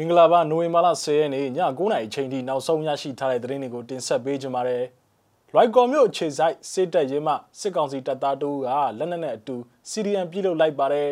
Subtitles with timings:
[0.00, 4.84] မင်္ဂလာပါနိုဝင်ဘာလ10ရက်နေ့ည9:00နာရီအချိန်ထိနောက်ဆုံးရရှိထားတဲ့သတင်းတွေကိုတင်ဆက်ပေးကြပါမယ်။
[5.52, 8.68] လွိုက်ကော်မြို့အခြေဆိုင်စစ်တပ်ရဲမှစစ်ကောင်စီတပ်သားတို့က
[8.98, 9.56] လက်နက်နဲ့အတူ
[9.90, 11.10] စီရီယံပြုလုပ်လိုက်ပါတယ်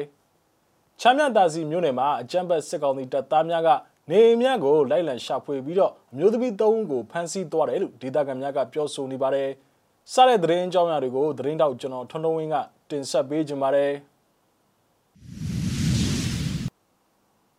[1.00, 3.68] ။ချမ်းမြတာစီမြို့နယ်မှာအကြမ်းဖက်စစ်ကောင်စီတပ်သားများက
[4.10, 9.48] နေအိမ်များကိုလိုက်လံရှာဖွေပြီးတော့အမျိုးသမီး၃ဦးကိုဖမ်းဆီးသွားတယ်လို့ဒေသခံများကပြောဆိုနေပါတယ်။
[10.12, 12.56] စတဲ့သတင်းအကြောင်းအရာတွေကိုသတင်းတောက်ကျွန်တော်ထွန်းထွန်းဝင်းက
[12.90, 13.92] တင်ဆက်ပေးကြပါမယ်။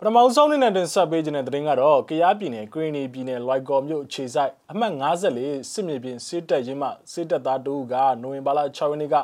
[0.08, 9.16] ပထမဆုံးနေ့နဲ့တင်ဆက်ပေးခြင်းတဲ့သတင်းကတော့ကရားပြည်နယ်ကရင်နီပြည်နယ်လွိုက်ကော်မြို့ခြေဆိုင်အမှတ်54စစ်မြေပြင်စစ်တပ်ရင်းမှစစ်တပ်သားတို့ကနိုဝင်ဘာလ6ရက်နေ့က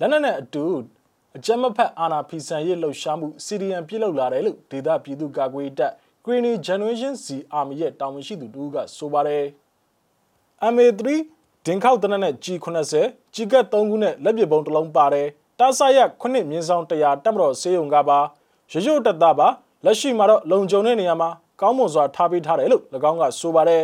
[0.00, 0.64] လက်နက်နဲ့အတူ
[1.36, 5.92] အကြမ်းမဖက်အာဏာဖီဆန်ရေးလှုပ်ရှားမှုစီရီယံပြုလုပ်လာတယ်လို့ဒေသပြည်သူ့ကာကွယ်တပ်
[6.24, 7.26] Green Generation Z
[7.58, 9.44] Army ရဲ့တာဝန်ရှိသူတို့ကဆိုပါတယ်
[10.72, 11.00] MA3
[11.66, 12.94] ဒင်ခောက်တနက်နဲ့ G80
[13.34, 15.28] ကြီးကတ်3ခုနဲ့လက်ပစ်ပုံတစ်လုံးပါတယ်
[15.58, 18.18] တာဆာရ9မြင်းဆောင်100တက်မတော်ဆေးရုံကပါ
[18.72, 19.48] ရရွတ်တက်တာပါ
[19.84, 21.28] လက်ရှိမှာတော့လုံခြုံတဲ့နေရာမှာ
[21.60, 23.82] ကောင်းမွန်စွာထားပေးထားတယ်လို့၎င်းကဆိုပါတယ်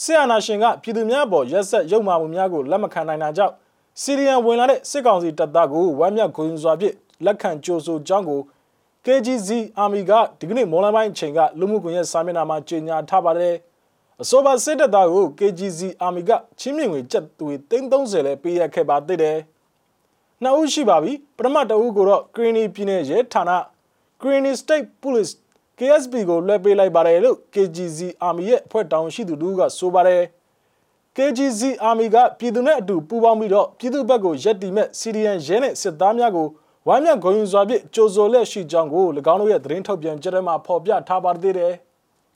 [0.00, 3.54] ဆီယနာရှင်ကပြည်သူများပေါ်ရက်ဆက်ရုပ်မာမှုများကိုလက်မခံနိုင်တာကြောင့်
[4.00, 6.94] စီရီယံဝင်လာတဲ့စစ်ကောင်စီတပ်သားကိုဝမ်းမြောက်ဂုဏ်စွာဖြင့်
[7.24, 8.40] လက်ခံကြိုဆိုကြောင်းကို
[9.04, 9.50] KGZ
[9.82, 13.54] Army ကဒီကနေ့မွန်လပိုင်းအချိန်ကလူမှုကွန်ရက်စာမျက်နှာမှာကြေညာထားပါတယ်
[14.22, 19.38] အဆိုပါစစ်တပ်သားကို KGZ Army ကချင်းမြင့်ငွေကျပ်သွေ330လဲပေးရခဲ့ပါသေးတယ်
[20.42, 23.50] နှစ်ဦးရှိပါပြီပထမတဦးကိုတော့ Green ပြည်နယ်ရဲဌာန
[24.24, 25.32] Green State Police
[25.78, 30.22] KSB ကိုလွှဲပေးလိုက်ပါတယ်လို့ KGZ Army ရဲ့အဖွဲ့တောင်ရှိသူတို့ကဆိုပါတယ်
[31.16, 36.46] KGZ Army ကပြည်သူနဲ့အတူပူးပေါင်းပြီးတော့ပြည်သူဘက်ကိုရက်တီမဲ့ CDN ရဲနဲ့စစ်သားများကို
[36.88, 41.72] ဝမ်းမြောက်ဂုဏ်ယူစွာဖြင့်ကြိုဆိုလက်ရှိကြောင်းကို၎င်းတို့ရဲ့သတင်းထုတ်ပြန်ကြတဲ့မှာဖော်ပြထားပါသေးတယ်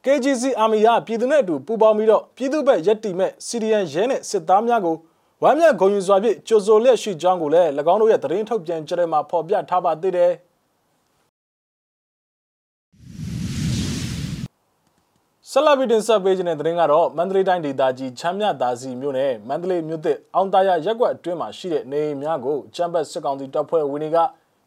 [0.04, 4.96] KGZ Army ကပြည်သူနဲ့အတူပူးပေါင်းပြီးတော့ပြည်သူဘက်ရက်တီမဲ့ CDN ရဲနဲ့စစ်သားများကို
[5.42, 10.32] ဝမ်းမြောက်ဂုဏ်ယူစွာဖြင့်ကြိုဆိုလက်ရှိကြောင်းကိုလည်း၎င်းတို့ရဲ့သတင်းထုတ်ပြန်ကြတဲ့မှာဖော်ပြထားပါသေးတယ်
[15.52, 24.18] ဆက်လက်ပြီးတင်ဆက်ပေးခြင်းတဲ့သတင်းကတော့မန္တလေးတိုင်းဒေသကြီးချမ်းမြသာစီမြို့နယ်မန္တလေးမြို့သစ်အောင်သားရရက်ကွက်အတွင်းမှာရှိတဲ့နေအိမ်များကိုချမ်းဘတ်စစ်ကောင်စီတပ်ဖွဲ့ဝင်တွေက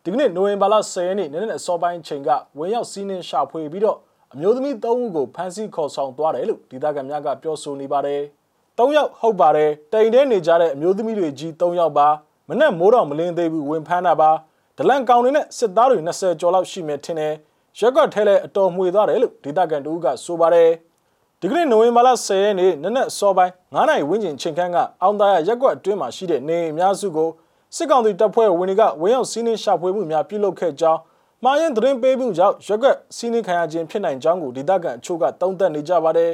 [0.04, 3.98] ဒီကနေ့နိုဝင်ဘာလ10ရက်နေ့နေ့နဲ့အစောပိုင်းချိန်ကဝင်ရောက်စီးနင်းရှာဖွေပြီးတော့
[4.34, 8.22] အမျိုးသမီး3ဦးကိုဖမ်းဆီးခေါ်ဆောင်သွားတယ်လို့ဒေသခံများကပြောဆိုနေပါတယ်။
[8.78, 12.08] 3ယောက်ဟုတ်ပါတယ်တိန်ထဲနေကြတဲ့အမျိုးသမီးတွေကြီး3ယောက်ပါ
[12.50, 14.32] မနဲ့မိုးတော်မလင်းသေးဘူးဝင်ဖမ်းတာပါ
[14.78, 17.36] ဒလန်ကောင်တွေနဲ့စစ်သားတွေ20ကျော်လောက်ရှိမယ်ထင်တယ်။
[17.80, 20.70] ရက်ကွက်ထဲလဲအတော်မှွေသွားတယ်လို့ဒေသခံတူကဆိုပါတယ်
[21.40, 27.30] ဒီကနေ့နိုဝင်ဘာလ10ရက်နေ့နနက်စောပိုင်း9နိုင်ဝန်းကျင်ချိန်ခန့်ကအောင်သားရရက်ကွက်အတွင်းမှာရှိတဲ့နေအများစုကို
[27.76, 31.00] စစ်ကောင်စီတပ်ဖွဲ့ဝင်တွေကဝင်းရောက်စီးနှင်းရှာဖွေမှုများပြုလုပ်ခဲ့ကြောင်း
[31.44, 36.32] မှားရင်သတင်းပေးမှုကြောင့်ရက်ကွက်စီးနှင်းခံရခြင်းဖြစ်နိုင်ကြောင်းကိုဒေသခံအချို့ကတုံ့တက်နေကြပါတယ်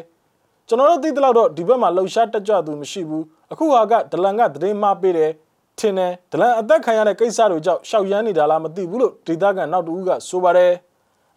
[0.68, 5.32] ကျွန်တော်တို့သိသလောက်တော့ဒီဘက်မှာလှုပ်ရှားတက်ကြသူမရှိဘူးအခုဟာကဒလန်ကသတင်းမှားပေးတယ်
[5.80, 10.72] ထင်တယ်ဒလန်အသက်ခံရတဲ့ကိစ္စတွေကြောင့်ရှောက်ရမ်းနေတာလားမသိဘူးလို့ဒေသခံနောက်တူကဆိုပါတယ်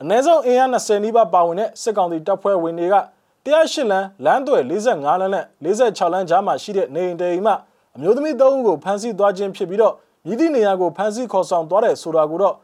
[0.02, 2.96] အနည်းဆုံးအင်အား20နီးပါးပါဝင်တဲ့စစ်ကောင်စီတပ်ဖွဲ့ဝင်တွေက
[3.44, 7.52] 108လမ်းလမ်းသွယ်45လမ်းနဲ့46လမ်းကြားမှာရှိတဲ့နေအိမ်တေအိမ်မှ
[7.96, 9.94] အမျိုးသမီး3ဦးကိုဖမ်းဆီးသွားခြင်းဖြစ်ပြီးတော့
[10.26, 12.54] မြည်သည့်နေရာကိုဖမ်းဆီးခေါ်ဆောင်သွားတယ်ဆိုတာကိုတော့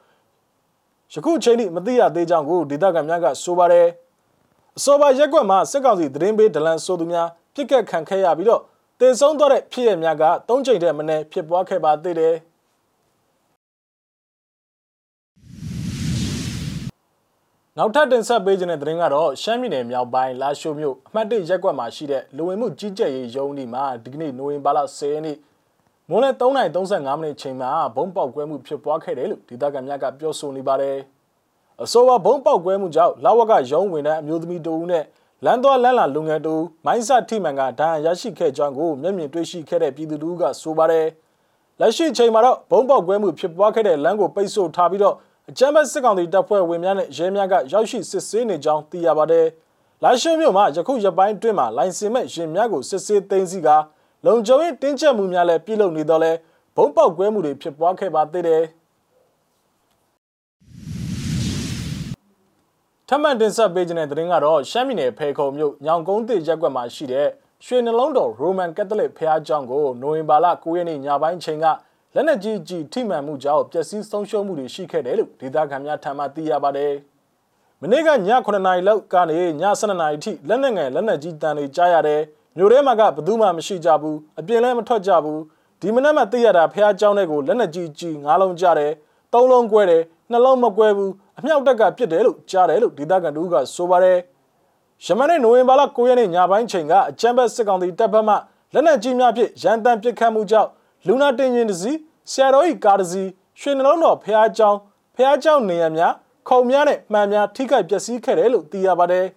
[1.13, 3.87] ယခုချိန်ထိမသိရသေးကြောင်းကိုဒေသခံများကဆိုပါတယ်
[4.79, 8.63] အစောပါရက်ကွက်မှာစစ်ကောင်စီသတင်းပေးဒလန်ဆိုသူများပြစ်ကတ်ခံခဲ့ရပြီးတော့
[9.01, 12.35] တေဆုံးသွားတဲ့ဖြစ်ရများက၃ချိန်တည်းမနေ့ဖြစ်ပွားခဲ့ပါသေးတယ်။
[17.79, 25.37] နောက်ထပ်တင်ဆက်ပေးခြင်းတဲ့သတင်းကတော့ရှမ်းပြည်နယ်မြောက်ပိုင်းလာရှိုးမြို့အမှတ်၁ရက်ကွက်မှာရှိတဲ့လူဝင်မှုကြီးကြပ်ရေးရုံးဒီမှာဒီကနေ့နိုဝင်ဘာလ10ရက်နေ့
[26.09, 30.97] မွန်းလယ်3:35မိနစ်ချိန်မှာဘုံပေါက်ကွဲမှုဖြစ်ပွားခဲ့တယ်လို့ဒေသခံများကပြောဆိုနေပါတယ်။
[31.83, 35.05] အဆိုပါဘုံပေါက်ကွဲမှုကြောင့်လာဝကရုံးဝင်တဲ့အမျိုးသမီးတဦးနဲ့
[35.45, 41.07] လမ်းသွားလမ်းလာလူငယ်တဦးမိုင်းဆထိမှန်ကဒဏ်ရာရရှိခဲ့ကြောင်းကိုမျက်မြင်တွေ့ရှိခဲ့တဲ့ပြည်သူတို့ကဆိုပါတယ်။
[41.81, 45.17] လက်ရှိချိန်မှာတော့ဘုံပေါက်ကွဲမှုဖြစ်ပွားခဲ့တဲ့လမ်းကိုပိတ်ဆို့ထားပြီးတော့
[45.51, 49.47] အကြမ်းဖက်စစ်ကောင်စီတပ်ဖွဲ့ဝင်များနဲ့ရဲများကရောက်ရှိစစ်ဆေးနေကြောင်းသိရပါတယ်။
[50.03, 53.69] လာရှိုးမြို့မှာယခုရပိုင်းအတွင်းမှာလိုင်စင်မဲ့ရင်များကိုစစ်ဆေးသိမ်းဆီးက
[54.27, 56.33] လုံခြုံရေးတင်းကျပ်မှုများလည်းပြုလုပ်နေတော့လဲ
[56.77, 58.63] ဘုံပေါက်ကွဲမှုတွေဖြစ်ပွားခဲ့ပါသေးတယ်။
[63.09, 67.29] ထမန်တင်ဆက်ပေးခြင်းတဲ့သတင်းကတော့ရှမ်းပြည်နယ်ဖေခုံမြို့ညောင်ကုန်းသစ်ရက်ကွက်မှာရှိတဲ့
[67.65, 71.67] ရွှေနှလုံးတော်ရိုမန်ကက်သလစ်ဖျားကျောင်းကိုနိုဝင်ဘာလ9ရက်နေ့ညပိုင်းချိန်က
[72.16, 76.94] လက်နက်ကြီးကြီးထိမှန်မှုကြောင့်ပျက်စီးဆုံးရှုံးမှုတွေရှိခဲ့တယ်လို့ဒေသခံများထံမှသိရပါတယ်။
[77.82, 78.14] မနေ့ကည
[78.46, 82.22] 9နာရီလောက်ကနေည12နာရီထိလက်နက်ငယ်လက်နက်ကြီးတန်တွေကြားရတယ်။
[82.58, 85.40] မြို့ထဲမှာကဘယ်သူမှမရှိကြဘူး။အပြင်လည်းမထွက်ကြဘူး။
[85.82, 88.92] ဒီမနက်မှသိရတာဖះเจ้าတဲ့ကိုလက်နက်ကြီးကြီး၅လုံးကြားတယ်။
[89.34, 90.02] ၃လုံးကွဲတယ်။
[90.32, 94.18] နှလုံးမကွဲဘူး။အမြောက်တက်ကပြစ်တယ်လို့ကြားတယ်လို့ဒေသခံတို့ကဆိုပါတယ်။
[95.06, 98.36] ယမန်နေ့နိုဝင်ဘာလ9ရက်နေ့ညပိုင်းချိန်ကအချမ်းဘတ်စစ်ကောင်စီတပ်ဖက်မှ
[98.74, 100.70] လက်နက်ကြီးများဖြင့်ရန်တမ်းပစ်ခတ်မှုကြောင့်
[101.08, 102.00] လူနာတင်ရင်တစည်း
[102.32, 103.24] ဆရာတော်ဤကားတစီ
[103.60, 104.72] ရွှေနှလုံးတော်ဖះเจ้า
[105.16, 106.14] ဖះเจ้าနေရများ
[106.48, 109.28] ခုံများနဲ့မှန်များထိခိုက်ပျက်စီးခဲ့တယ်လို့သိရပါတယ်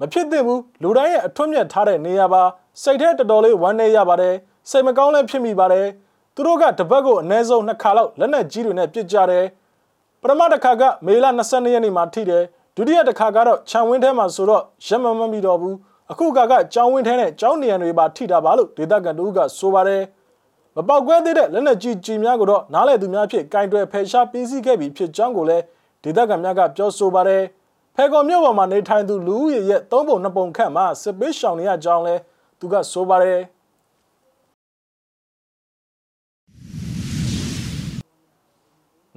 [0.00, 2.42] မဖြစ်သင့်ဘူးလူတိုင်းရဲ့အထွတ်မြတ်ထားတဲ့နေရာပါ
[2.82, 4.34] စိတ်ထဲတော်တော်လေးဝမ်းနည်းရပါတယ်
[4.70, 5.86] စိတ်မကောင်းလည်းဖြစ်မိပါတယ်
[6.34, 9.44] သူတို့ကတပတ်ကိုအနည်းဆုံးနှစ်ခါလောက်လက်နက်ကြီးတွေနဲ့ပစ်ကြတယ်
[10.20, 12.42] ပထမတစ်ခါကမေလ22ရက်နေ့မှာထိတယ်
[12.76, 15.76] ဒုတိယတစ်ခါကတော့ခြံဝင်းထဲမှာဆိုတော့ရက်မမမိတော့ဘူး
[16.10, 20.02] အခုကကကြောင်းဝင်းထဲနဲ့ကြောင်းနေရံတွေပါထိတာပါလို့ဒေသခံတို့ကဆိုပါတယ်
[20.75, 25.63] မပေါက်ကွဲသေးတဲ့လက်နက်ကြီးကြီးများကိုတော့နားလည်သူများဖြစ်ကင်တွယ်ဖယ်ရှားပြီးစီးခဲ့ပြီးဖြစ်ကြောင်းကိုလည်း
[26.03, 27.43] ဒေသခံများကပြောဆိုပါတယ်
[27.95, 32.15] ဖဲကော်မြို့ပေါ်မှာနေထိုင်သူလူဦးရေရဲ့၃ပုံ၂ပုံခန့်မှာစစ်ပေးရှောင်နေရကြောင်းလဲ
[32.59, 33.39] သူကဆိုပါတယ်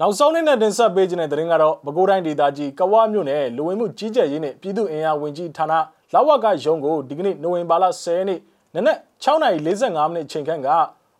[0.00, 5.72] နောက်ဆုံးနေ့နဲ့တင်ဆက်ပေးခြင်းတဲ့သတင်းကတော့ပဲခူးတိုင်းဒေသကြီးကဝမြို့နယ်လူဝင်မှုကြီးကြပ်ရေးနဲ့ပြည်သူ့အင်အားဝင်ကြီးဌာန
[6.14, 8.40] လောက်ဝကရုံးကိုဒီကနေ့နိုဝင်ဘာလ10ရက်နေ့
[8.74, 10.68] နနက်6:45မိနစ်ချိန်ခန့်က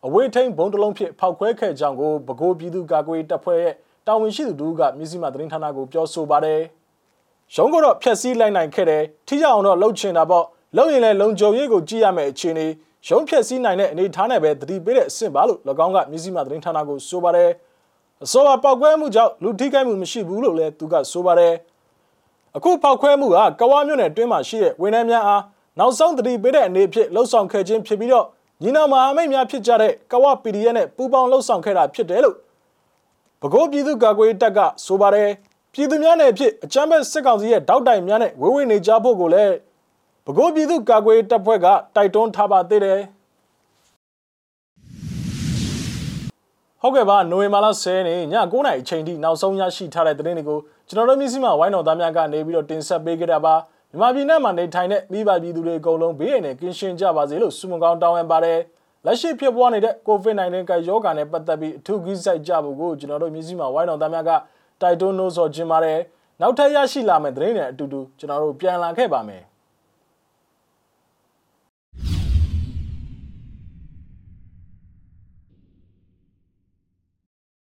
[0.06, 3.75] အဝေးထိန်ဘုံတလုံးဖြစ်ဖောက်ခွဲခဲ့ကြောင်းကိုပဲခူးပြည်သူ့ကာကွယ်တပ်ဖွဲ့ရဲ့
[4.06, 6.61] တာဝန်ရှိသူတို့ကမြစည်းမသတင်းဌာနကိုပြောဆိုပါတယ်။
[7.55, 10.45] ရုံးကတော့ဖျက်ဆီးလိုက်နိုင်ခဲ့တယ်။ထိကြအောင်တော့လှုပ်ချင်တာပေါ့။
[10.77, 12.67] လှုပ်ရင်လည်းလုံခြုံရေးကိုကြည့်ရမယ့်အခြေအနေ
[13.09, 17.51] ရုံးဖျက်ဆီးနိုင်တဲ့အနေအထားနဲ့ပဲတတိပေးတဲ့အဆင့်ပါလို့၎င်းကမြစည်းမသတင်းဌာနကိုဆိုပါတယ်။
[18.25, 21.55] အစောကပောက်ကွဲမှုကြောင့်လူထိခိုက်မှုမရှိဘူးလို့လည်းသူကဆိုပါတယ်။
[22.56, 25.43] အခုပောက်ခွဲမှုကကဝါမြို့နယ်တွင်းမှာရှိတဲ့ဝန်ထမ်းများအား
[25.79, 28.27] နောက်ဆုံးတတိပေးတဲ့အနေဖြင့်လှုပ်ဆောင်ခဲ့ခြင်းဖြစ်ပြီးတော့
[28.62, 32.37] ညီနောင်မဟာမိတ်များဖြစ်ကြတဲ့ကဝ PDF နဲ့ပူးပေါင်းလှုပ်ဆောင်ခဲ့တာဖြစ်တယ်လို့
[33.41, 35.31] ပဲခူးပြည်သူ့ကာကွယ်တပ်ကဆိုပါတယ်
[35.73, 39.55] ပြည်သူများနဲ့ဖြစ်အကြမ်းဖက်စစ်ကောင်စီရဲ့တောက်တိုင်များနဲ့ဝေဝေနေကြဖို့ကိုလည်း
[40.25, 41.67] ပဲခူးပြည်သူ့ကာကွယ်တပ်ဖွဲ့က
[41.97, 43.01] တိုက်တွန်းထားပါသေးတယ်
[46.81, 50.59] ဟုတ်ကဲ့ပါနိုဝင်ဘာလ10ရက်နေ့ည9:00နာရီအချိန်ထိနောက်ဆုံးရရှိထားတဲ့သတင်းတွေကို
[50.89, 53.55] ကျွန်တော်တို့မျိုးစိမဝိုင်းတော်သားများကနေပြီးတော့တင်ဆက်ပေးကြတာပါ
[53.94, 58.58] မြန်မာပြည်နဲ့မှာနေထိုင်တဲ့မိဘပြည်သူတွေအကုန်လုံးဘေးရန်နဲ့ကင်းရှင်းကြပါစေလို့ဆုမကောင်းတောင်းအပ်ပါတယ်
[59.06, 64.31] လက်ရှိဖြစ်ပွားနေတဲ့ COVID-19 ကရောဂါနဲ့ပတ်သက်ပြီးအထူးကြီးစိုက်ကြဖို့ကိုကျွန်တော်တို့မျိုးစိမဝိုင်းတော်သားများက
[64.81, 65.99] တိုက်တွန်းလို့ဆိုခြင်းပါတယ်
[66.41, 69.43] နောက်ထပ်ရရှိလာမယ့်သတင်းတွေအတူတူကျွန်တော်တို့ပြန်လာခဲ့ပါမယ်